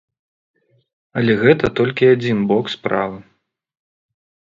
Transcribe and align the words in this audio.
Але 1.19 1.33
гэта 1.43 1.69
толькі 1.79 2.09
адзін 2.13 2.37
бок 2.53 2.65
справы. 2.75 3.17